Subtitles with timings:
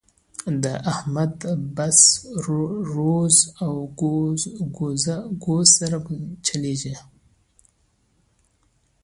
[0.63, 1.35] د احمد
[1.75, 1.99] بس
[2.93, 3.73] روز او
[5.47, 5.97] ګوز سره
[6.47, 6.95] چلېږي.